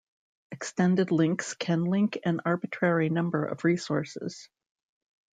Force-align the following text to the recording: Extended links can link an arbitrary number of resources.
Extended 0.51 1.11
links 1.11 1.53
can 1.53 1.83
link 1.85 2.17
an 2.25 2.41
arbitrary 2.43 3.09
number 3.09 3.45
of 3.45 3.63
resources. 3.63 4.49